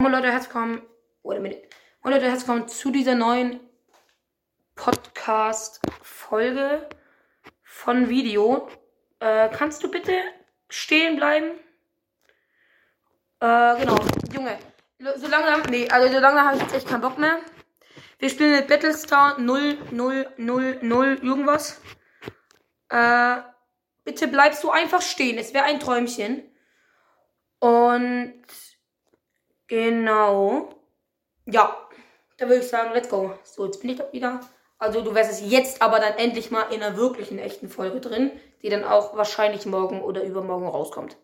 Moin 0.00 0.12
Leute, 0.12 0.30
herzlich 0.30 0.54
willkommen. 0.54 0.82
Wait 1.24 1.38
a. 1.38 1.40
Moin 1.40 2.14
Leute, 2.14 2.26
herzlich 2.26 2.46
willkommen 2.46 2.68
zu 2.68 2.92
dieser 2.92 3.16
neuen 3.16 3.58
Podcast-Folge 4.76 6.88
von 7.64 8.08
Video. 8.08 8.68
Äh, 9.18 9.48
kannst 9.48 9.82
du 9.82 9.90
bitte 9.90 10.12
stehen 10.68 11.16
bleiben? 11.16 11.50
Äh, 13.40 13.80
genau. 13.80 13.96
Junge, 14.32 14.56
so 15.16 15.26
langsam, 15.26 15.62
nee, 15.68 15.90
also 15.90 16.14
so 16.14 16.20
langsam 16.20 16.46
habe 16.46 16.58
ich 16.58 16.62
jetzt 16.62 16.76
echt 16.76 16.86
keinen 16.86 17.00
Bock 17.00 17.18
mehr. 17.18 17.40
Wir 18.20 18.30
spielen 18.30 18.52
mit 18.52 18.68
Battlestar 18.68 19.40
0, 19.40 19.78
0, 19.90 20.32
0, 20.36 20.78
0, 20.80 21.18
irgendwas. 21.24 21.80
Äh, 22.88 23.38
bitte 24.04 24.28
bleibst 24.28 24.62
du 24.62 24.70
einfach 24.70 25.02
stehen. 25.02 25.38
Es 25.38 25.54
wäre 25.54 25.64
ein 25.64 25.80
Träumchen. 25.80 26.44
Und 27.58 28.44
Genau. 29.68 30.68
Ja, 31.46 31.76
da 32.38 32.48
würde 32.48 32.62
ich 32.62 32.68
sagen, 32.68 32.92
let's 32.94 33.08
go. 33.10 33.34
So, 33.44 33.66
jetzt 33.66 33.80
bin 33.82 33.90
ich 33.90 33.98
doch 33.98 34.12
wieder. 34.12 34.40
Also 34.78 35.02
du 35.02 35.14
wärst 35.14 35.32
es 35.32 35.50
jetzt 35.50 35.82
aber 35.82 36.00
dann 36.00 36.14
endlich 36.18 36.50
mal 36.52 36.72
in 36.72 36.82
einer 36.82 36.96
wirklichen 36.96 37.38
echten 37.38 37.68
Folge 37.70 38.00
drin, 38.00 38.32
die 38.62 38.68
dann 38.70 38.84
auch 38.84 39.16
wahrscheinlich 39.16 39.66
morgen 39.66 40.02
oder 40.02 40.24
übermorgen 40.24 40.68
rauskommt. 40.68 41.16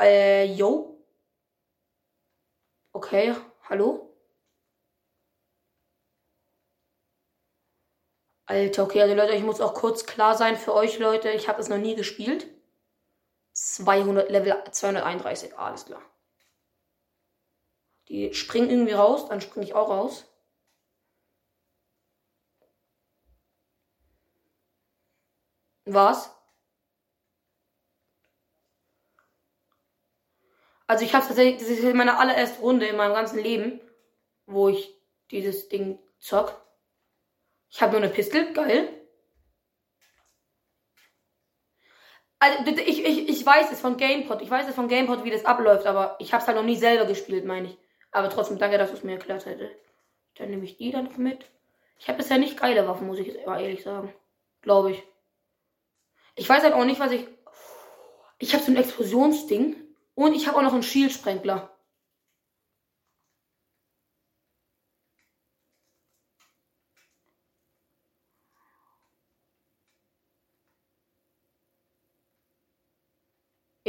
Äh, 0.00 0.46
yo. 0.56 0.98
Okay, 2.94 3.34
hallo? 3.68 4.09
Alter, 8.50 8.82
okay, 8.82 9.00
also 9.00 9.14
Leute, 9.14 9.34
ich 9.34 9.44
muss 9.44 9.60
auch 9.60 9.74
kurz 9.74 10.06
klar 10.06 10.36
sein 10.36 10.56
für 10.56 10.74
euch, 10.74 10.98
Leute. 10.98 11.30
Ich 11.30 11.48
habe 11.48 11.60
es 11.60 11.68
noch 11.68 11.78
nie 11.78 11.94
gespielt. 11.94 12.48
200, 13.52 14.28
Level 14.28 14.56
231, 14.72 15.56
alles 15.56 15.86
klar. 15.86 16.02
Die 18.08 18.34
springen 18.34 18.68
irgendwie 18.68 18.92
raus, 18.94 19.28
dann 19.28 19.40
springe 19.40 19.66
ich 19.66 19.74
auch 19.74 19.88
raus. 19.88 20.26
Was? 25.84 26.34
Also 30.88 31.04
ich 31.04 31.14
habe 31.14 31.24
tatsächlich, 31.24 31.60
das 31.60 31.68
ist 31.68 31.94
meine 31.94 32.18
allererste 32.18 32.60
Runde 32.62 32.86
in 32.88 32.96
meinem 32.96 33.14
ganzen 33.14 33.38
Leben, 33.38 33.80
wo 34.46 34.68
ich 34.68 34.92
dieses 35.30 35.68
Ding 35.68 36.00
zock. 36.18 36.60
Ich 37.70 37.80
habe 37.80 37.92
nur 37.92 38.02
eine 38.02 38.12
Pistole, 38.12 38.52
geil. 38.52 38.88
Also, 42.38 42.70
ich, 42.70 43.04
ich, 43.04 43.28
ich 43.28 43.46
weiß 43.46 43.70
es 43.70 43.80
von 43.80 43.96
GamePod. 43.96 44.42
Ich 44.42 44.50
weiß 44.50 44.68
es 44.68 44.74
von 44.74 44.88
GamePod, 44.88 45.24
wie 45.24 45.30
das 45.30 45.44
abläuft, 45.44 45.86
aber 45.86 46.16
ich 46.18 46.32
habe 46.32 46.40
es 46.40 46.46
halt 46.46 46.56
noch 46.56 46.64
nie 46.64 46.76
selber 46.76 47.04
gespielt, 47.04 47.44
meine 47.44 47.68
ich. 47.68 47.78
Aber 48.12 48.30
trotzdem, 48.30 48.58
danke, 48.58 48.78
dass 48.78 48.90
du 48.90 48.96
es 48.96 49.04
mir 49.04 49.12
erklärt 49.12 49.46
hättest. 49.46 49.74
Dann 50.36 50.50
nehme 50.50 50.64
ich 50.64 50.78
die 50.78 50.90
dann 50.90 51.04
noch 51.04 51.16
mit. 51.16 51.44
Ich 51.98 52.08
habe 52.08 52.18
bisher 52.18 52.38
nicht 52.38 52.58
geile 52.58 52.88
Waffen, 52.88 53.06
muss 53.06 53.18
ich 53.18 53.26
jetzt 53.26 53.46
ehrlich 53.46 53.82
sagen. 53.82 54.12
Glaube 54.62 54.92
ich. 54.92 55.02
Ich 56.34 56.48
weiß 56.48 56.62
halt 56.62 56.74
auch 56.74 56.84
nicht, 56.84 56.98
was 56.98 57.12
ich. 57.12 57.28
Ich 58.38 58.54
habe 58.54 58.64
so 58.64 58.72
ein 58.72 58.78
Explosionsding. 58.78 59.76
Und 60.14 60.34
ich 60.34 60.48
habe 60.48 60.58
auch 60.58 60.62
noch 60.62 60.72
einen 60.72 60.82
Shield-Sprengler. 60.82 61.70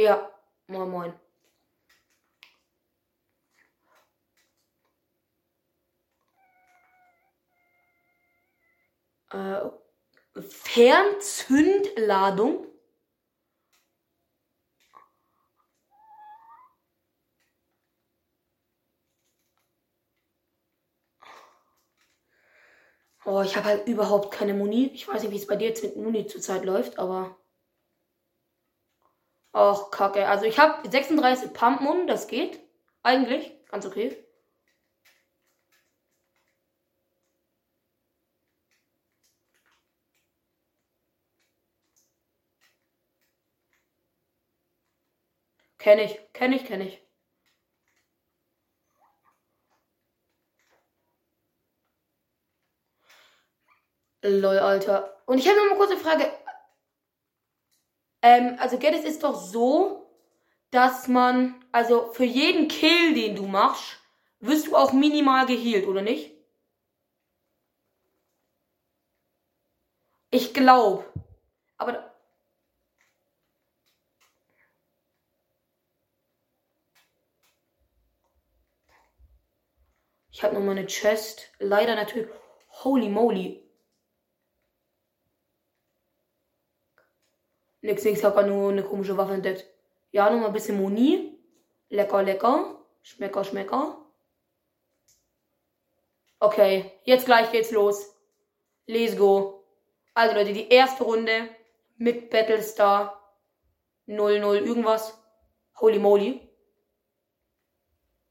Ja, 0.02 0.14
moin 0.68 0.88
moin. 0.90 1.12
Äh, 9.32 9.68
Fernzündladung? 10.40 12.66
Oh, 23.24 23.42
ich 23.42 23.56
habe 23.56 23.66
halt 23.66 23.88
überhaupt 23.88 24.32
keine 24.32 24.54
Muni. 24.54 24.90
Ich 24.94 25.08
weiß 25.08 25.22
nicht, 25.22 25.32
wie 25.32 25.36
es 25.36 25.46
bei 25.48 25.56
dir 25.56 25.66
jetzt 25.68 25.82
mit 25.82 25.96
Muni 25.96 26.26
zurzeit 26.28 26.64
läuft, 26.64 26.98
aber. 27.00 27.36
Ach, 29.52 29.90
kacke. 29.90 30.28
Also 30.28 30.44
ich 30.46 30.58
habe 30.58 30.88
36 30.88 31.52
Pumpmun, 31.52 32.06
das 32.06 32.26
geht. 32.28 32.60
Eigentlich. 33.02 33.52
Ganz 33.70 33.86
okay. 33.86 34.16
Kenne 45.78 46.04
ich, 46.04 46.32
kenne 46.32 46.56
ich, 46.56 46.64
kenne 46.64 46.86
ich. 46.88 47.02
Lol, 54.22 54.58
Alter. 54.58 55.20
Und 55.26 55.38
ich 55.38 55.48
habe 55.48 55.58
noch 55.58 55.70
mal 55.70 55.76
kurze 55.76 55.96
Frage. 55.96 56.30
Ähm, 58.22 58.56
also 58.58 58.78
Geddes 58.78 59.04
ist 59.04 59.24
doch 59.24 59.34
so, 59.34 60.06
dass 60.70 61.08
man, 61.08 61.54
also 61.72 62.12
für 62.12 62.24
jeden 62.24 62.68
Kill, 62.68 63.14
den 63.14 63.36
du 63.36 63.46
machst, 63.46 63.98
wirst 64.40 64.68
du 64.68 64.76
auch 64.76 64.92
minimal 64.92 65.46
geheilt, 65.46 65.86
oder 65.86 66.02
nicht? 66.02 66.32
Ich 70.30 70.54
glaube. 70.54 71.04
Aber. 71.76 72.10
Ich 80.30 80.42
habe 80.42 80.54
noch 80.54 80.62
mal 80.62 80.70
eine 80.72 80.86
Chest. 80.86 81.52
Leider 81.58 81.94
natürlich. 81.94 82.28
Holy 82.82 83.08
moly. 83.10 83.61
Nix, 87.82 88.04
nix, 88.04 88.24
hab 88.24 88.46
nur 88.46 88.70
eine 88.70 88.82
komische 88.82 89.16
Waffe 89.16 89.34
entdeckt. 89.34 89.66
Ja, 90.12 90.30
nochmal 90.30 90.48
ein 90.48 90.52
bisschen 90.52 90.80
Moni. 90.80 91.38
Lecker, 91.88 92.22
lecker. 92.22 92.78
Schmecker, 93.02 93.44
schmecker. 93.44 93.98
Okay, 96.38 96.90
jetzt 97.04 97.26
gleich 97.26 97.50
geht's 97.50 97.72
los. 97.72 98.16
Let's 98.86 99.16
go. 99.16 99.64
Also 100.14 100.34
Leute, 100.34 100.52
die 100.52 100.68
erste 100.68 101.04
Runde 101.04 101.48
mit 101.96 102.30
Battlestar 102.30 103.36
00 104.06 104.58
irgendwas. 104.58 105.18
Holy 105.80 105.98
moly. 105.98 106.48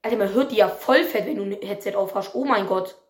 Alter, 0.01 0.17
man 0.17 0.33
hört 0.33 0.51
die 0.51 0.57
ja 0.57 0.67
voll 0.67 1.03
fett, 1.03 1.25
wenn 1.25 1.35
du 1.35 1.43
ein 1.43 1.61
Headset 1.61 1.95
aufhast. 1.95 2.35
Oh 2.35 2.45
mein 2.45 2.67
Gott. 2.67 3.00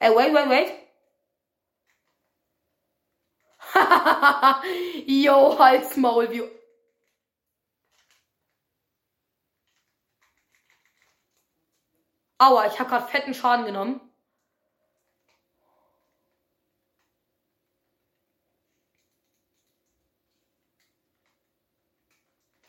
Ey, 0.00 0.08
äh, 0.08 0.16
wait, 0.16 0.32
wait, 0.34 0.48
wait. 0.48 0.68
Yo, 5.06 5.56
halt's 5.58 5.96
Maul, 5.96 6.30
wie. 6.30 6.42
Aua, 12.38 12.66
ich 12.66 12.80
hab 12.80 12.88
grad 12.88 13.08
fetten 13.08 13.34
Schaden 13.34 13.64
genommen. 13.66 14.00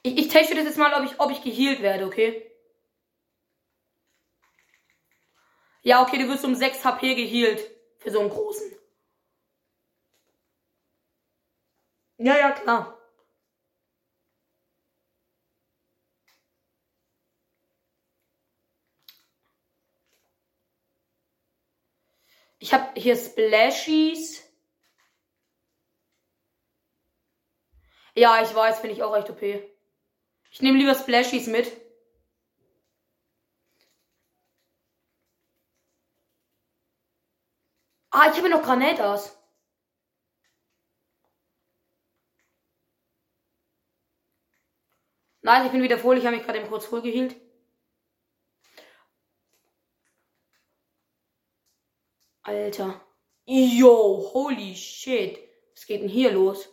Ich, 0.03 0.15
ich 0.17 0.27
teste 0.27 0.53
das 0.55 0.65
jetzt 0.65 0.77
mal, 0.77 0.93
ob 0.93 1.05
ich, 1.05 1.19
ob 1.19 1.31
ich 1.31 1.41
geheilt 1.41 1.81
werde, 1.81 2.05
okay? 2.05 2.50
Ja, 5.83 6.01
okay, 6.03 6.17
du 6.19 6.27
wirst 6.27 6.45
um 6.45 6.55
6 6.55 6.83
HP 6.85 7.15
geheilt. 7.15 7.69
Für 7.99 8.11
so 8.11 8.19
einen 8.19 8.29
großen. 8.29 8.71
Ja, 12.17 12.37
ja, 12.37 12.51
klar. 12.51 12.97
Ich 22.59 22.73
habe 22.73 22.91
hier 22.95 23.15
Splashies. 23.15 24.43
Ja, 28.13 28.41
ich 28.43 28.53
weiß, 28.53 28.79
finde 28.79 28.95
ich 28.95 29.01
auch 29.03 29.13
recht 29.13 29.29
OP. 29.31 29.41
Ich 30.51 30.61
nehme 30.61 30.77
lieber 30.77 30.93
Splashies 30.93 31.47
mit. 31.47 31.80
Ah, 38.11 38.29
ich 38.31 38.37
habe 38.37 38.49
noch 38.49 38.61
Granatas. 38.63 39.37
Nein, 45.43 45.65
ich 45.65 45.71
bin 45.71 45.81
wieder 45.81 45.97
voll. 45.97 46.17
Ich 46.17 46.25
habe 46.25 46.35
mich 46.35 46.45
gerade 46.45 46.59
eben 46.59 46.69
kurz 46.69 46.85
voll 46.85 47.01
gehielt. 47.01 47.35
Alter. 52.43 53.01
Yo, 53.45 54.31
holy 54.33 54.75
shit. 54.75 55.39
Was 55.73 55.85
geht 55.85 56.01
denn 56.01 56.09
hier 56.09 56.31
los? 56.31 56.69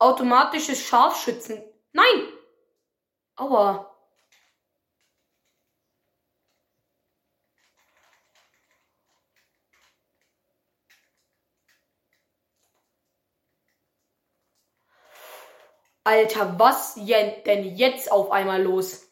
Automatisches 0.00 0.86
Scharfschützen. 0.86 1.62
Nein! 1.92 2.32
Aua. 3.36 3.87
Alter, 16.08 16.58
was 16.58 16.96
denn 17.44 17.76
jetzt 17.76 18.10
auf 18.10 18.30
einmal 18.30 18.62
los? 18.62 19.06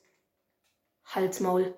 Halsmaul. 1.05 1.77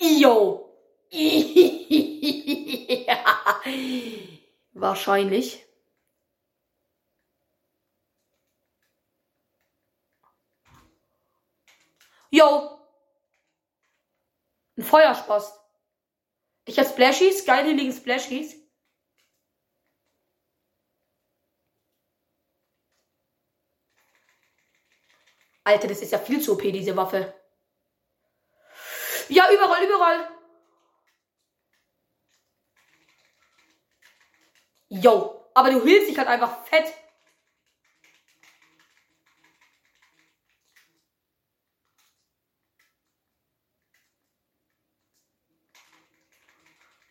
Yo! 0.00 0.74
Wahrscheinlich. 4.72 5.66
Yo! 12.30 12.78
Ein 14.78 14.84
Feuerspaß. 14.84 15.60
Ich 16.64 16.78
hab 16.78 16.86
Splashies, 16.86 17.44
geil, 17.44 17.66
hier 17.66 17.74
liegen 17.74 17.92
Splashies. 17.92 18.61
Alter, 25.64 25.88
das 25.88 26.00
ist 26.00 26.12
ja 26.12 26.18
viel 26.18 26.40
zu 26.40 26.52
OP, 26.54 26.62
diese 26.62 26.96
Waffe. 26.96 27.34
Ja, 29.28 29.50
überall, 29.52 29.84
überall. 29.84 30.28
Yo, 34.88 35.50
aber 35.54 35.70
du 35.70 35.82
hilfst 35.82 36.08
dich 36.10 36.18
halt 36.18 36.28
einfach 36.28 36.64
fett. 36.66 36.92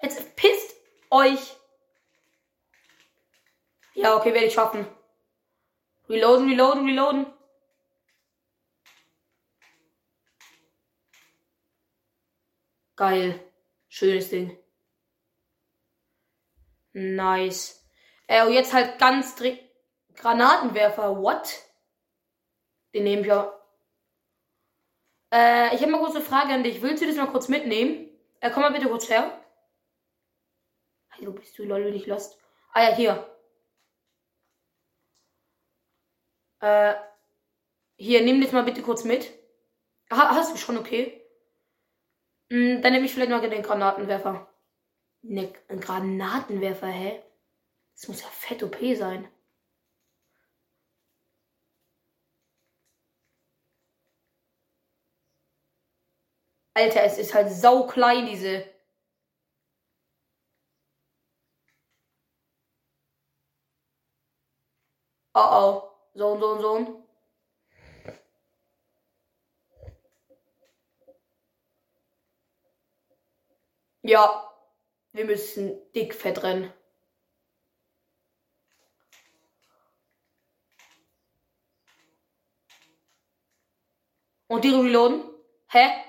Jetzt 0.01 0.35
pisst 0.35 0.75
euch. 1.09 1.55
Ja, 3.93 4.15
okay, 4.15 4.33
werde 4.33 4.47
ich 4.47 4.53
schaffen. 4.53 4.87
Reloaden, 6.09 6.49
reloaden, 6.49 6.85
reloaden. 6.85 7.40
Geil. 13.01 13.43
Schönes 13.89 14.29
Ding. 14.29 14.55
Nice. 16.93 17.83
Äh, 18.27 18.45
und 18.45 18.53
jetzt 18.53 18.73
halt 18.73 18.99
ganz 18.99 19.33
dringend. 19.33 19.59
Granatenwerfer. 20.13 21.17
What? 21.19 21.63
Den 22.93 23.05
nehme 23.05 23.23
ich 23.23 23.31
auch. 23.31 23.53
Äh, 25.33 25.73
ich 25.73 25.81
habe 25.81 25.91
mal 25.91 25.97
kurz 25.97 26.13
eine 26.13 26.23
Frage 26.23 26.53
an 26.53 26.63
dich. 26.63 26.83
Willst 26.83 27.01
du 27.01 27.07
das 27.07 27.15
mal 27.15 27.31
kurz 27.31 27.47
mitnehmen? 27.47 28.07
Äh, 28.39 28.51
komm 28.51 28.61
mal 28.61 28.71
bitte 28.71 28.87
kurz 28.87 29.09
her. 29.09 29.35
Wo 31.21 31.31
bist 31.31 31.57
du, 31.57 31.63
lol, 31.63 31.83
bin 31.83 31.95
ich 31.95 32.05
lost? 32.05 32.37
Ah 32.71 32.83
ja, 32.83 32.95
hier. 32.95 33.35
Äh, 36.59 36.93
hier, 37.95 38.21
nimm 38.21 38.39
das 38.41 38.51
mal 38.51 38.61
bitte 38.61 38.83
kurz 38.83 39.05
mit. 39.05 39.31
Ha, 40.11 40.35
hast 40.35 40.53
du 40.53 40.57
schon, 40.57 40.77
okay? 40.77 41.20
Mm, 42.51 42.81
dann 42.81 42.91
nehme 42.93 43.05
ich 43.05 43.13
vielleicht 43.13 43.31
noch 43.31 43.41
den 43.41 43.63
Granatenwerfer. 43.63 44.47
Ne, 45.23 45.53
ein 45.69 45.79
Granatenwerfer, 45.81 46.87
hä? 46.87 47.21
Das 47.95 48.07
muss 48.09 48.21
ja 48.23 48.29
fett 48.29 48.63
OP 48.63 48.77
sein. 48.95 49.27
Alter, 56.75 57.03
es 57.03 57.17
ist 57.17 57.33
halt 57.33 57.49
sau 57.49 57.87
klein, 57.87 58.25
diese. 58.25 58.65
Oh 65.35 65.39
oh. 65.41 65.91
So 66.15 66.27
und 66.33 66.39
so 66.61 67.00
Ja, 74.03 74.51
wir 75.13 75.25
müssen 75.25 75.79
dick 75.93 76.13
fett 76.15 76.41
rennen. 76.43 76.73
Und 84.47 84.63
die 84.63 84.69
reloaden? 84.69 85.23
Hä? 85.67 86.03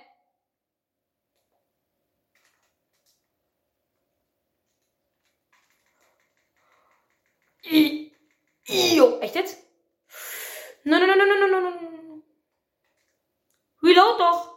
I, 7.65 8.12
Io. 8.69 9.21
Echt 9.21 9.35
jetzt? 9.37 9.59
Nein, 10.85 11.00
nein, 11.06 11.19
nein, 11.19 11.29
nein, 11.29 11.50
nein, 11.50 11.62
nein, 11.62 11.62
nein. 11.62 12.23
Reload 13.83 14.19
doch. 14.19 14.53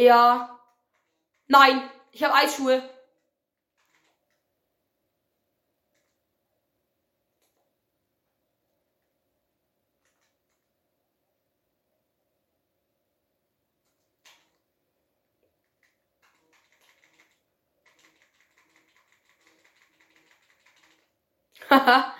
Ja. 0.00 0.58
Nein, 1.48 1.82
ich 2.12 2.24
habe 2.24 2.34
Eisschuhe. 2.34 2.82
Haha. 21.68 22.14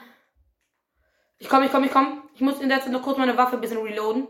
ich 1.39 1.49
komm, 1.49 1.63
ich 1.63 1.73
komm, 1.73 1.85
ich 1.85 1.91
komm. 1.93 2.29
Ich 2.35 2.41
muss 2.43 2.61
in 2.61 2.69
der 2.69 2.81
Zeit 2.83 2.93
noch 2.93 3.03
kurz 3.03 3.17
meine 3.19 3.37
Waffe 3.39 3.57
ein 3.57 3.61
bisschen 3.63 3.83
reloaden. 3.83 4.29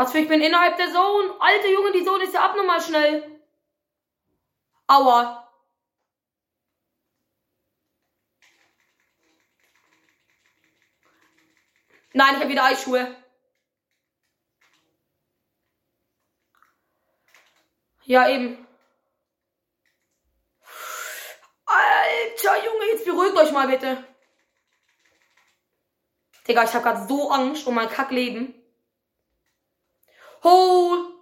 Was 0.00 0.12
für 0.12 0.18
ich 0.20 0.28
bin 0.28 0.40
innerhalb 0.40 0.78
der 0.78 0.90
Zone. 0.90 1.36
Alter 1.40 1.68
Junge, 1.68 1.92
die 1.92 2.02
Zone 2.02 2.24
ist 2.24 2.32
ja 2.32 2.42
abnormal 2.42 2.80
schnell. 2.80 3.38
Aua. 4.86 5.46
Nein, 12.14 12.34
ich 12.34 12.40
habe 12.40 12.48
wieder 12.48 12.64
Eisschuhe. 12.64 13.14
Ja, 18.04 18.26
eben. 18.30 18.66
Alter 21.66 22.64
Junge, 22.64 22.86
jetzt 22.86 23.04
beruhigt 23.04 23.36
euch 23.36 23.52
mal 23.52 23.68
bitte. 23.68 24.02
Digga, 26.48 26.64
ich 26.64 26.72
habe 26.72 26.84
gerade 26.84 27.06
so 27.06 27.30
Angst 27.30 27.66
um 27.66 27.74
mein 27.74 27.90
Kackleben. 27.90 28.59
Hol! 30.42 31.20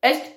Echt? 0.00 0.32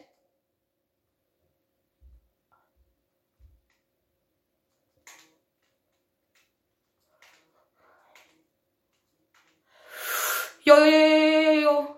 Jo, 10.65 10.75
jo, 10.77 10.85
jo, 10.85 11.61
jo. 11.61 11.95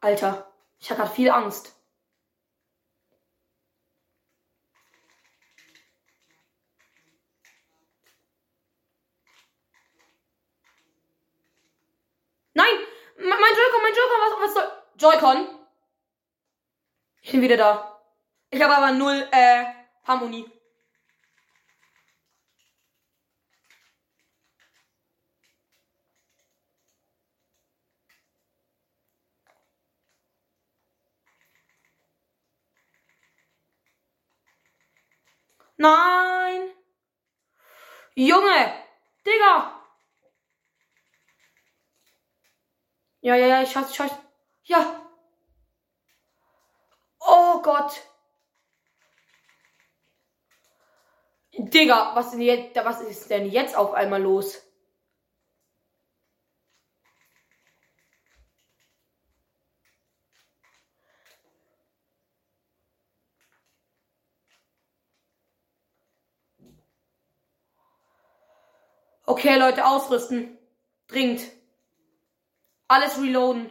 Alter, 0.00 0.52
ich 0.78 0.90
habe 0.90 1.00
gerade 1.02 1.14
viel 1.14 1.30
Angst. 1.30 1.77
Joy-Con. 15.08 15.48
Ich 17.22 17.30
bin 17.30 17.40
wieder 17.40 17.56
da. 17.56 17.98
Ich 18.50 18.60
habe 18.60 18.76
aber 18.76 18.92
null 18.92 19.26
äh, 19.32 19.64
Harmonie. 20.04 20.44
Nein! 35.78 36.70
Junge! 38.14 38.84
Digga! 39.24 39.80
Ja, 43.20 43.36
ja, 43.36 43.46
ja, 43.46 43.62
ich 43.62 43.70
schaff's, 43.70 43.90
ich 43.90 43.96
schaff's. 43.96 44.27
Ja! 44.68 45.02
Oh 47.20 47.62
Gott! 47.62 48.02
Digga, 51.52 52.14
was 52.14 52.36
jetzt, 52.36 52.76
was 52.76 53.00
ist 53.00 53.30
denn 53.30 53.46
jetzt 53.50 53.74
auf 53.76 53.94
einmal 53.94 54.22
los? 54.22 54.62
Okay, 69.24 69.58
Leute, 69.58 69.86
ausrüsten. 69.86 70.58
Dringend. 71.06 71.42
Alles 72.88 73.18
reloaden. 73.18 73.70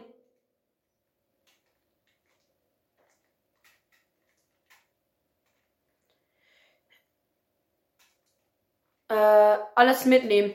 Äh, 9.08 9.14
alles 9.74 10.04
mitnehmen. 10.04 10.54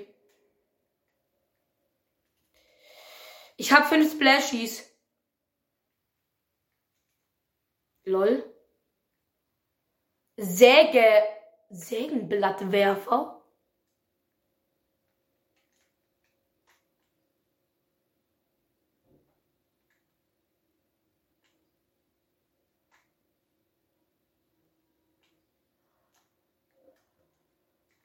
Ich 3.58 3.72
habe 3.72 3.86
fünf 3.86 4.12
Splashies. 4.14 4.90
Lol. 8.04 8.44
Säge. 10.38 11.24
Sägenblattwerfer. 11.70 13.33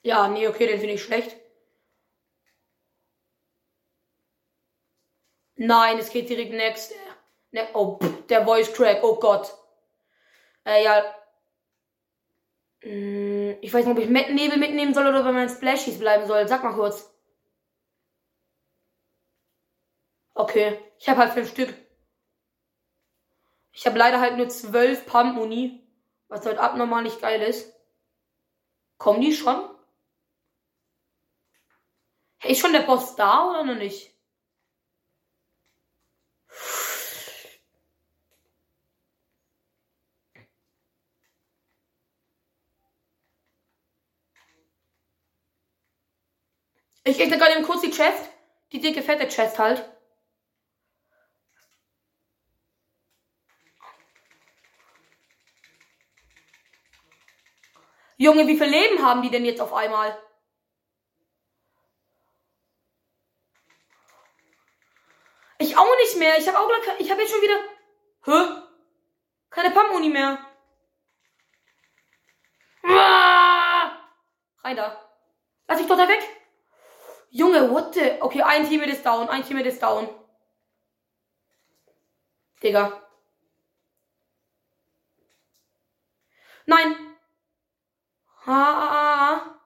Ja, 0.09 0.27
nee, 0.27 0.49
okay, 0.49 0.67
den 0.67 0.79
finde 0.81 0.95
ich 0.95 1.03
schlecht. 1.03 1.37
Nein, 5.57 5.99
es 5.99 6.09
geht 6.09 6.31
direkt 6.31 6.53
next. 6.53 6.95
Ne 7.51 7.69
oh, 7.75 7.99
pff, 7.99 8.27
der 8.29 8.47
Voice 8.47 8.73
Crack, 8.73 9.05
oh 9.05 9.17
Gott. 9.17 9.55
Äh, 10.65 10.83
ja. 10.83 11.15
Hm, 12.81 13.59
ich 13.61 13.71
weiß 13.71 13.85
nicht, 13.85 13.99
ob 13.99 14.03
ich 14.03 14.09
Nebel 14.09 14.57
mitnehmen 14.57 14.95
soll 14.95 15.07
oder 15.07 15.23
bei 15.23 15.33
meinen 15.33 15.51
Splashies 15.51 15.99
bleiben 15.99 16.27
soll. 16.27 16.49
Sag 16.49 16.65
mal 16.65 16.73
kurz. 16.73 17.13
Okay, 20.35 20.79
ich 20.99 21.07
habe 21.11 21.21
halt 21.21 21.35
fünf 21.35 21.51
Stück. 21.51 21.75
Ich 23.73 23.85
habe 23.85 23.99
leider 23.99 24.21
halt 24.21 24.39
nur 24.39 24.49
zwölf 24.49 25.05
Pump-Muni, 25.05 25.87
was 26.29 26.47
halt 26.47 26.57
abnormal 26.57 27.03
nicht 27.03 27.21
geil 27.21 27.43
ist. 27.43 27.75
Kommen 28.97 29.21
die 29.21 29.35
schon? 29.35 29.78
Ist 32.49 32.61
schon 32.61 32.73
der 32.73 32.81
Boss 32.81 33.15
da 33.15 33.51
oder 33.51 33.63
noch 33.63 33.75
nicht? 33.75 34.11
Ich 47.05 47.21
öffne 47.21 47.37
gerade 47.37 47.63
kurz 47.65 47.83
die 47.83 47.91
Chest. 47.91 48.31
Die 48.73 48.81
dicke, 48.81 49.03
fette 49.03 49.29
Chest 49.29 49.59
halt. 49.59 49.87
Junge, 58.17 58.47
wie 58.47 58.57
viel 58.57 58.69
Leben 58.69 59.05
haben 59.05 59.21
die 59.21 59.31
denn 59.31 59.45
jetzt 59.45 59.61
auf 59.61 59.75
einmal? 59.75 60.19
Ich 65.59 65.77
auch 65.77 65.97
nicht 65.97 66.17
mehr. 66.17 66.39
Ich 66.39 66.49
habe 66.49 66.59
auch 66.59 66.71
ich 66.99 67.11
habe 67.11 67.21
jetzt 67.21 67.33
schon 67.33 67.43
wieder 67.43 67.59
Hä? 68.25 68.63
Keine 69.51 69.71
Pamuni 69.71 70.11
mehr. 70.11 70.39
Ah! 72.83 74.09
Rein 74.63 74.77
da. 74.77 75.11
Lass 75.67 75.81
ich 75.81 75.87
doch 75.87 75.97
da 75.97 76.09
weg. 76.09 76.23
Junge, 77.31 77.71
what 77.71 77.95
the? 77.95 78.21
Okay, 78.21 78.43
ein 78.43 78.69
Team 78.69 78.83
ist 78.83 79.05
down, 79.05 79.29
ein 79.29 79.45
Team 79.45 79.59
ist 79.59 79.83
down. 79.83 80.09
Digga. 82.63 83.03
Nein. 86.67 87.17
Ah. 88.47 89.58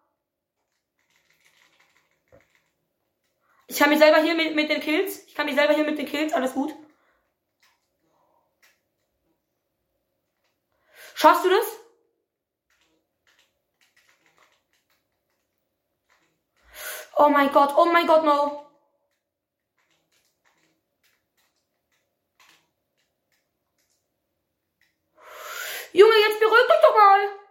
Ich 3.73 3.79
kann 3.79 3.89
mich 3.89 4.01
selber 4.01 4.19
hier 4.19 4.35
mit, 4.35 4.55
mit 4.55 4.69
den 4.69 4.83
Kills. 4.83 5.25
Ich 5.27 5.35
kann 5.35 5.47
mich 5.47 5.55
selber 5.55 5.73
hier 5.73 5.85
mit 5.85 5.97
den 5.97 6.05
Kills. 6.05 6.35
Alles 6.35 6.53
gut. 6.53 6.75
Schaffst 11.15 11.47
du 11.47 11.49
das? 11.49 11.65
Oh 17.17 17.31
mein 17.31 17.51
Gott, 17.51 17.73
oh 17.75 17.87
mein 17.87 18.07
Gott, 18.07 18.25
no. 18.25 18.67
Junge, 25.95 26.15
jetzt 26.29 26.41
beruhig 26.41 26.67
dich 26.67 26.81
doch 26.83 26.95
mal. 26.95 27.43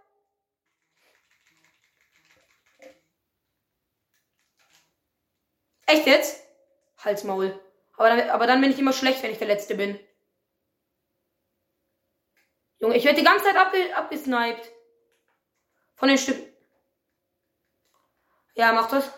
Echt 6.02 6.08
jetzt? 6.08 6.48
Halsmaul. 6.98 7.60
Aber 7.96 8.10
dann, 8.10 8.30
aber 8.32 8.48
dann 8.48 8.60
bin 8.60 8.72
ich 8.72 8.80
immer 8.80 8.94
schlecht, 8.94 9.22
wenn 9.22 9.32
ich 9.32 9.38
der 9.38 9.48
Letzte 9.48 9.76
bin. 9.76 10.00
Junge, 12.80 12.98
ich 12.98 13.06
werde 13.06 13.20
die 13.20 13.26
ganze 13.26 13.46
Zeit 13.46 13.56
abge 13.56 13.96
abgesniped. 13.96 14.72
Von 15.96 16.10
den 16.10 16.18
Stücken. 16.18 16.52
Ja, 18.56 18.74
mach 18.74 18.90
das. 18.90 19.12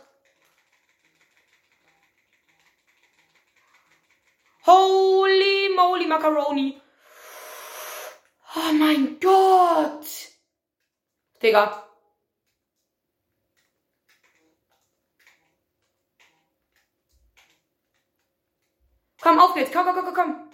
Holy 4.66 5.70
moly 5.76 6.08
Macaroni. 6.08 6.82
Oh 8.56 8.74
mein 8.74 9.22
Gott. 9.22 10.06
Digga. 11.42 11.93
Komm, 19.24 19.40
auf 19.40 19.54
geht's. 19.54 19.72
Komm, 19.72 19.86
komm, 19.86 19.96
komm, 19.96 20.14
komm. 20.14 20.50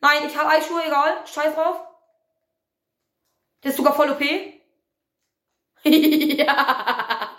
Nein, 0.00 0.26
ich 0.26 0.36
habe 0.36 0.50
Eisschuhe, 0.50 0.84
egal. 0.84 1.26
Scheiß 1.26 1.54
drauf. 1.54 1.80
Der 3.62 3.70
ist 3.70 3.76
sogar 3.78 3.94
voll 3.94 4.10
OP. 4.10 4.20
ja. 5.84 7.36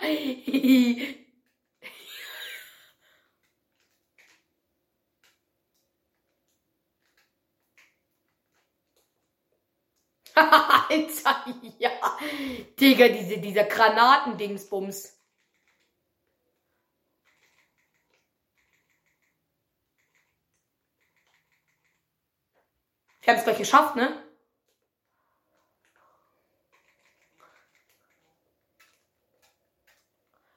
Alter, 10.34 11.44
ja. 11.78 11.90
Digga, 12.80 13.08
diese, 13.08 13.38
dieser 13.38 13.64
Granatendingsbums. 13.64 15.21
Ich 23.22 23.28
habe 23.28 23.38
es 23.38 23.44
gleich 23.44 23.58
geschafft, 23.58 23.94
ne? 23.94 24.20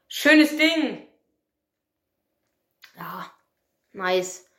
Schönes 0.07 0.57
Ding. 0.57 1.07
Ja, 2.95 3.31
nice. 3.91 4.49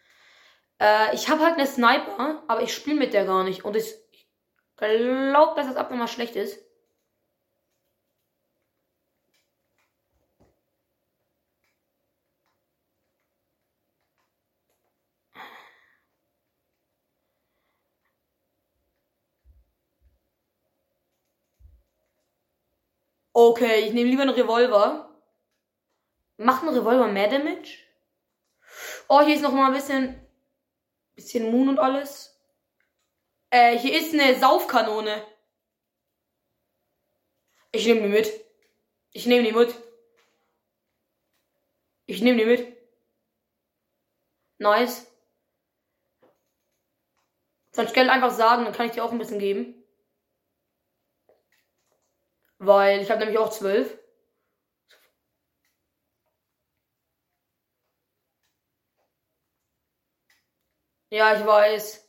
Äh, 0.81 1.15
ich 1.15 1.29
habe 1.29 1.43
halt 1.43 1.55
eine 1.55 1.67
Sniper, 1.67 2.45
aber 2.47 2.63
ich 2.63 2.73
spiele 2.75 2.97
mit 2.97 3.13
der 3.13 3.25
gar 3.25 3.43
nicht. 3.43 3.65
Und 3.65 3.75
ich 3.75 3.93
glaube, 4.77 5.57
dass 5.57 5.67
das 5.67 5.77
ab 5.77 5.91
mal 5.91 6.07
schlecht 6.07 6.37
ist. 6.37 6.66
Okay, 23.39 23.81
ich 23.85 23.93
nehme 23.93 24.09
lieber 24.09 24.23
einen 24.23 24.35
Revolver. 24.35 25.15
Macht 26.39 26.63
ein 26.63 26.71
Revolver 26.71 27.07
mehr 27.07 27.29
Damage? 27.29 27.81
Oh, 29.09 29.21
hier 29.21 29.35
ist 29.35 29.43
noch 29.43 29.53
mal 29.53 29.67
ein 29.67 29.75
bisschen, 29.75 30.27
bisschen 31.15 31.51
Moon 31.51 31.69
und 31.69 31.79
alles. 31.79 32.35
Äh, 33.51 33.77
hier 33.79 33.95
ist 34.01 34.15
eine 34.15 34.39
Saufkanone. 34.39 35.23
Ich 37.73 37.85
nehme 37.85 38.01
die 38.01 38.09
mit. 38.09 38.33
Ich 39.13 39.27
nehme 39.27 39.47
die 39.47 39.53
mit. 39.53 39.75
Ich 42.07 42.23
nehme 42.23 42.39
die 42.39 42.47
mit. 42.47 42.75
Nice. 44.57 45.13
Sonst 47.71 47.93
Geld 47.93 48.09
einfach 48.09 48.31
sagen, 48.31 48.65
dann 48.65 48.73
kann 48.73 48.87
ich 48.87 48.93
dir 48.93 49.05
auch 49.05 49.13
ein 49.13 49.19
bisschen 49.19 49.39
geben. 49.39 49.76
Weil 52.59 53.01
ich 53.01 53.11
habe 53.11 53.21
nämlich 53.21 53.39
auch 53.39 53.51
zwölf. 53.51 53.99
Ja, 61.11 61.35
ich 61.35 61.45
weiß. 61.47 62.07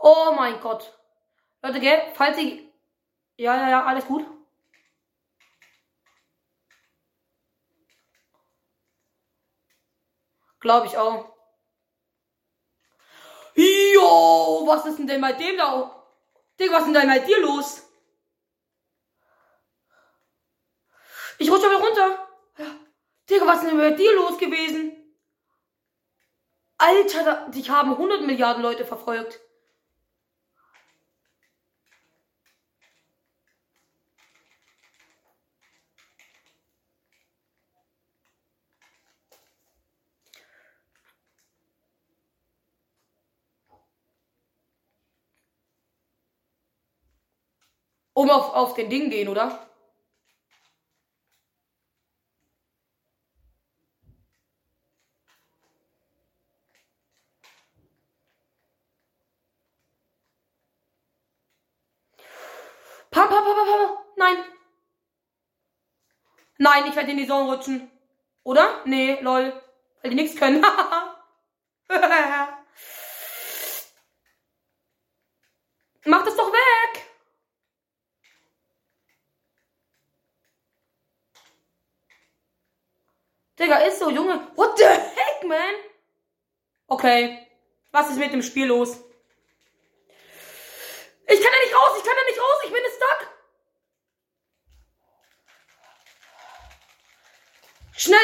Oh 0.00 0.32
mein 0.36 0.60
Gott. 0.60 0.92
Leute, 1.62 1.80
gell, 1.80 2.00
falls 2.14 2.38
ich. 2.38 2.62
Ja, 3.38 3.56
ja, 3.56 3.70
ja, 3.70 3.86
alles 3.86 4.06
gut. 4.06 4.26
Glaube 10.60 10.86
ich 10.86 10.96
auch. 10.96 11.34
Jo, 13.54 14.64
was 14.66 14.86
ist 14.86 14.98
denn 14.98 15.20
bei 15.20 15.32
dem 15.32 15.56
da? 15.56 16.06
Digga, 16.58 16.74
was 16.74 16.86
ist 16.86 16.94
denn 16.94 17.08
bei 17.08 17.18
dir 17.18 17.40
los? 17.40 17.82
Ich 21.38 21.50
rutsche 21.50 21.66
wieder 21.66 21.80
runter. 21.80 22.28
Ja. 22.58 22.66
Digga, 23.28 23.46
was 23.46 23.62
ist 23.62 23.70
denn 23.70 23.78
bei 23.78 23.90
dir 23.90 24.14
los 24.14 24.38
gewesen? 24.38 24.92
Alter, 26.78 27.48
dich 27.50 27.70
haben 27.70 27.92
100 27.92 28.22
Milliarden 28.22 28.62
Leute 28.62 28.84
verfolgt. 28.84 29.40
Oben 48.18 48.30
auf, 48.30 48.52
auf 48.52 48.74
den 48.74 48.90
Ding 48.90 49.10
gehen, 49.10 49.28
oder? 49.28 49.64
Pam, 63.12 63.28
pam, 63.28 63.44
pam. 63.44 63.98
Nein. 64.16 64.36
Nein, 66.58 66.86
ich 66.88 66.96
werde 66.96 67.12
in 67.12 67.18
die 67.18 67.28
Zone 67.28 67.52
rutschen. 67.52 67.88
Oder? 68.42 68.82
Nee, 68.84 69.20
lol. 69.20 69.52
Weil 70.02 70.10
die 70.10 70.16
nichts 70.16 70.36
können. 70.36 70.60
Mach 76.04 76.24
das 76.24 76.36
doch 76.36 76.52
weg. 76.52 77.08
Digga, 83.68 83.80
ist 83.80 83.98
so, 83.98 84.08
Junge. 84.08 84.50
What 84.56 84.78
the 84.78 84.84
heck, 84.84 85.44
man? 85.46 85.74
Okay. 86.86 87.46
Was 87.92 88.08
ist 88.08 88.18
mit 88.18 88.32
dem 88.32 88.40
Spiel 88.40 88.66
los? 88.66 88.96
Ich 91.26 91.42
kann 91.42 91.52
da 91.52 91.58
nicht 91.58 91.74
raus, 91.74 91.98
ich 91.98 92.04
kann 92.04 92.16
da 92.16 92.24
nicht 92.24 92.40
raus, 92.40 92.62
ich 92.64 92.72
bin 92.72 92.82
stuck. 92.96 93.26
Schnell. 97.94 98.18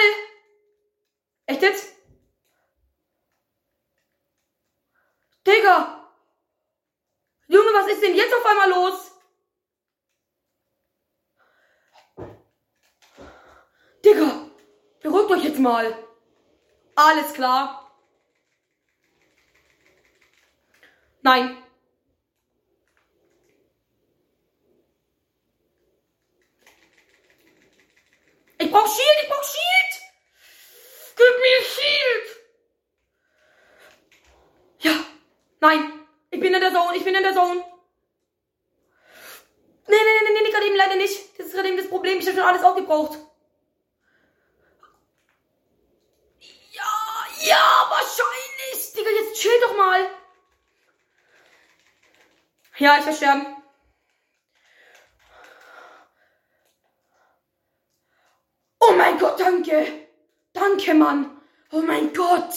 Echt 1.44 1.60
jetzt? 1.60 1.92
Digga. 5.46 6.10
Junge, 7.48 7.70
was 7.74 7.92
ist 7.92 8.02
denn 8.02 8.14
jetzt 8.14 8.32
auf 8.32 8.46
einmal 8.46 8.70
los? 8.70 9.10
Digga. 14.02 14.44
Euch 15.34 15.44
jetzt 15.44 15.58
mal. 15.58 15.96
Alles 16.94 17.32
klar. 17.32 17.90
Nein. 21.22 21.58
Ich 28.58 28.70
brauch 28.70 28.86
Shield, 28.86 29.18
ich 29.22 29.28
brauch 29.28 29.42
Shield. 29.42 29.92
Gib 31.16 31.34
mir 31.40 31.62
Shield. 31.74 32.26
Ja. 34.80 35.04
Nein. 35.60 36.06
Ich 36.30 36.38
bin 36.38 36.54
in 36.54 36.60
der 36.60 36.72
Zone, 36.72 36.96
ich 36.96 37.04
bin 37.04 37.14
in 37.14 37.22
der 37.22 37.34
Zone. 37.34 37.64
Nee, 39.88 39.96
nee, 39.96 39.96
nee, 39.98 40.32
nee, 40.32 40.42
nee, 40.42 40.50
gerade 40.50 40.66
eben 40.66 40.76
leider 40.76 40.94
nicht. 40.94 41.38
Das 41.38 41.46
ist 41.48 41.54
gerade 41.54 41.68
eben 41.68 41.78
das 41.78 41.88
Problem. 41.88 42.18
Ich 42.18 42.26
habe 42.26 42.36
schon 42.36 42.46
alles 42.46 42.62
aufgebraucht. 42.62 43.18
Ja, 47.44 47.86
wahrscheinlich. 47.90 48.92
Digga, 48.94 49.10
jetzt 49.10 49.40
chill 49.40 49.60
doch 49.60 49.76
mal. 49.76 50.08
Ja, 52.78 52.98
ich 52.98 53.06
will 53.06 53.14
sterben. 53.14 53.62
Oh 58.80 58.92
mein 58.96 59.18
Gott, 59.18 59.38
danke. 59.38 60.08
Danke, 60.54 60.94
Mann. 60.94 61.38
Oh 61.70 61.82
mein 61.82 62.14
Gott. 62.14 62.54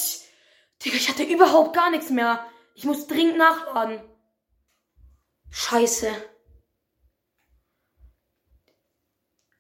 Digga, 0.84 0.96
ich 0.96 1.10
hatte 1.10 1.24
überhaupt 1.24 1.76
gar 1.76 1.90
nichts 1.90 2.10
mehr. 2.10 2.50
Ich 2.74 2.86
muss 2.86 3.08
dringend 3.08 3.38
nachladen. 3.38 4.02
Scheiße. 5.50 6.10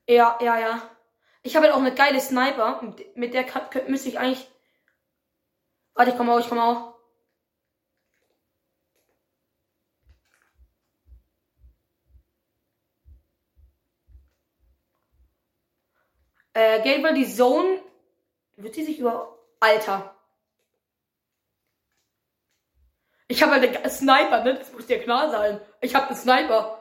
Ja, 0.07 0.37
ja, 0.41 0.57
ja. 0.57 0.89
Ich 1.43 1.55
habe 1.57 1.65
halt 1.65 1.75
auch 1.75 1.81
eine 1.81 1.93
geile 1.93 2.21
Sniper. 2.21 2.81
Mit 3.15 3.33
der 3.33 3.45
müsste 3.87 4.07
ich 4.07 4.19
eigentlich 4.19 4.49
Warte, 5.97 6.11
ich 6.11 6.17
komme 6.17 6.31
auch, 6.31 6.39
ich 6.39 6.47
komme 6.47 6.63
auch. 6.63 6.93
Äh, 16.53 16.77
Gabriel, 16.83 17.15
die 17.15 17.27
Zone. 17.27 17.81
Wird 18.57 18.75
sie 18.75 18.83
sich 18.83 18.99
über. 18.99 19.39
Alter. 19.59 20.15
Ich 23.27 23.41
habe 23.41 23.53
halt 23.53 23.75
einen 23.75 23.89
Sniper, 23.89 24.43
ne? 24.43 24.53
Das 24.53 24.71
muss 24.71 24.85
dir 24.85 25.01
klar 25.01 25.31
sein. 25.31 25.59
Ich 25.81 25.95
habe 25.95 26.07
einen 26.07 26.15
Sniper. 26.15 26.76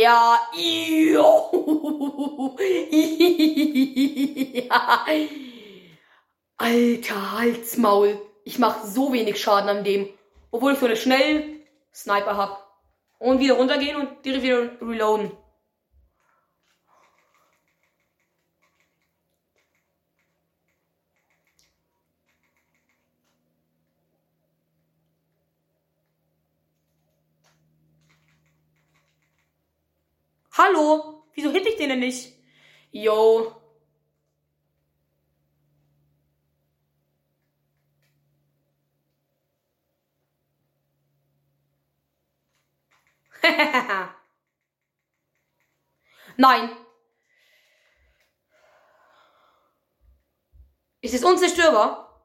Ja, 0.00 0.40
ja. 0.54 1.50
Alter, 6.56 7.32
Halsmaul. 7.32 8.18
Ich 8.44 8.58
mach 8.58 8.82
so 8.82 9.12
wenig 9.12 9.38
Schaden 9.38 9.68
an 9.68 9.84
dem. 9.84 10.08
Obwohl 10.52 10.72
ich 10.72 10.78
so 10.78 10.86
eine 10.86 10.96
schnell 10.96 11.60
Sniper 11.92 12.38
hab. 12.38 12.66
Und 13.18 13.40
wieder 13.40 13.56
runtergehen 13.56 13.98
und 13.98 14.24
direkt 14.24 14.42
wieder 14.42 14.70
reloaden. 14.80 15.32
Hallo? 30.60 31.24
Wieso 31.32 31.50
hit 31.52 31.66
ich 31.66 31.76
den 31.76 31.88
denn 31.88 32.00
nicht? 32.00 32.34
Yo. 32.92 33.56
Nein. 46.36 46.76
Ist 51.00 51.14
es 51.14 51.24
unzerstörbar? 51.24 52.22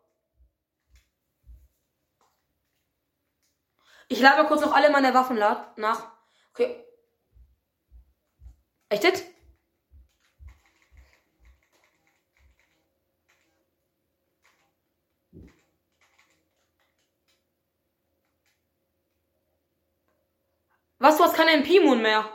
Ich 4.09 4.19
lade 4.19 4.45
kurz 4.47 4.59
noch 4.59 4.73
alle 4.73 4.89
meine 4.89 5.13
Waffen 5.13 5.37
nach. 5.37 6.11
Okay. 6.49 6.85
Echt 8.89 9.03
jetzt? 9.03 9.25
Was, 20.99 21.17
du 21.17 21.23
hast 21.23 21.35
keine 21.35 21.51
MP-Moon 21.51 22.01
mehr? 22.01 22.29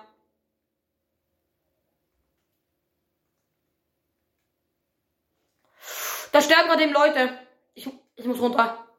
Da 6.32 6.40
sterben 6.40 6.68
gerade 6.68 6.82
eben 6.84 6.92
Leute. 6.92 7.38
Ich, 7.74 7.88
ich 8.16 8.24
muss 8.26 8.40
runter. 8.40 8.89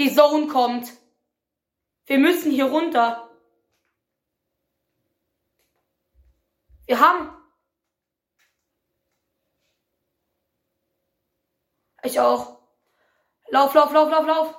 Die 0.00 0.14
Zone 0.14 0.46
kommt. 0.46 0.90
Wir 2.06 2.16
müssen 2.16 2.50
hier 2.50 2.64
runter. 2.64 3.30
Wir 6.86 6.98
haben. 6.98 7.36
Ich 12.02 12.18
auch. 12.18 12.62
Lauf, 13.50 13.74
lauf, 13.74 13.92
lauf, 13.92 14.10
lauf, 14.10 14.26
lauf. 14.26 14.54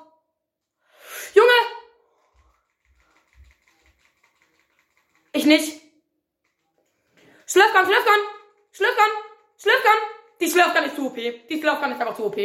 Junge! 1.34 1.50
Ich 5.34 5.46
nicht. 5.48 5.82
Schlöfgan, 7.48 7.86
Schlöfgan! 7.88 8.20
Schlöfgan! 8.74 9.10
Schlöfgan! 9.58 9.98
Die 10.40 10.52
Schlöfgan 10.52 10.86
ist 10.86 10.96
zu 10.98 11.08
OP. 11.08 11.16
Die 11.16 11.60
Schlöfgan 11.60 11.94
ist 11.94 12.00
einfach 12.00 12.16
zu 12.16 12.26
OP. 12.26 12.38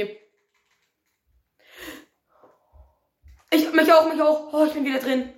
Ich, 3.51 3.66
mich 3.77 3.93
auch, 3.93 4.09
mich 4.13 4.21
auch. 4.21 4.53
Oh, 4.53 4.65
ich 4.65 4.73
bin 4.73 4.85
wieder 4.85 4.99
drin. 4.99 5.33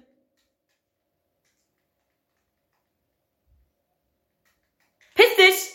Piss 5.15 5.37
dich! 5.37 5.75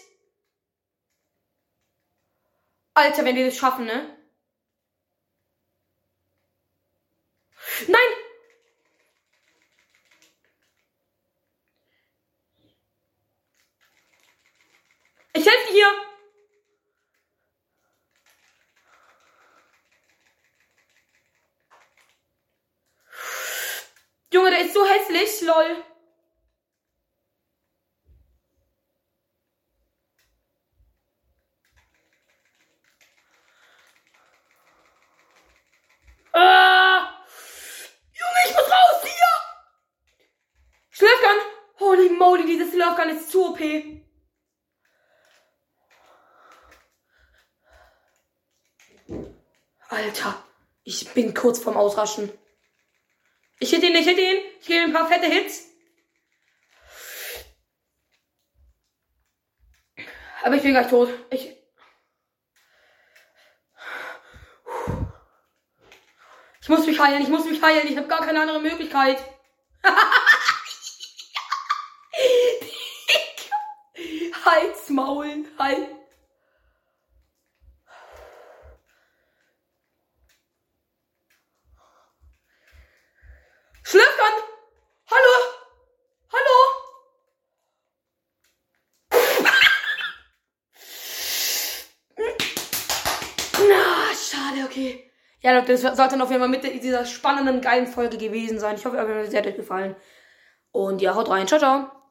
Alter, 2.93 3.25
wenn 3.25 3.35
die 3.35 3.45
das 3.45 3.57
schaffen, 3.57 3.85
ne? 3.85 4.17
Nein! 7.87 7.99
Ich 15.33 15.45
helfe 15.45 15.73
dir! 15.73 15.87
Junge, 24.31 24.49
der 24.51 24.61
ist 24.61 24.73
so 24.73 24.87
lol. 25.43 25.83
Love 42.83 43.11
ist 43.11 43.31
zu 43.31 43.45
OP. 43.45 43.59
Alter, 49.89 50.43
ich 50.83 51.13
bin 51.13 51.33
kurz 51.33 51.59
vorm 51.59 51.77
Ausraschen. 51.77 52.31
Ich 53.59 53.71
hätte 53.71 53.85
ihn, 53.85 53.95
ich 53.95 54.07
hätte 54.07 54.21
ihn. 54.21 54.52
Ich 54.63 54.69
gebe 54.69 54.85
ein 54.85 54.93
paar 54.93 55.09
fette 55.09 55.25
Hits. 55.25 55.67
Aber 60.41 60.55
ich 60.55 60.61
bin 60.61 60.71
gleich 60.71 60.87
tot. 60.87 61.09
Ich. 61.31 61.53
Ich 66.61 66.69
muss 66.69 66.85
mich 66.85 66.97
heilen, 66.97 67.21
ich 67.21 67.27
muss 67.27 67.43
mich 67.43 67.61
heilen. 67.61 67.89
Ich 67.89 67.97
habe 67.97 68.07
gar 68.07 68.25
keine 68.25 68.39
andere 68.39 68.61
Möglichkeit. 68.61 69.21
Halsmaulen, 74.45 75.45
halt. 75.59 75.89
Schlöckern! 83.83 84.53
Hallo! 85.11 85.35
Hallo! 86.31 86.57
Na, 93.69 93.83
schade, 94.15 94.63
okay. 94.65 95.11
Ja, 95.43 95.53
Leute, 95.53 95.73
das 95.73 95.81
sollte 95.81 96.11
dann 96.11 96.21
auf 96.21 96.29
jeden 96.29 96.41
Fall 96.41 96.49
mit 96.49 96.63
dieser 96.83 97.05
spannenden, 97.05 97.61
geilen 97.61 97.87
Folge 97.87 98.17
gewesen 98.17 98.59
sein. 98.59 98.75
Ich 98.75 98.85
hoffe, 98.85 98.97
euch 98.97 99.35
hat 99.35 99.45
es 99.45 99.55
gefallen. 99.55 99.95
Und 100.71 101.01
ja, 101.01 101.15
haut 101.15 101.29
rein. 101.29 101.47
Ciao, 101.47 101.59
ciao. 101.59 102.02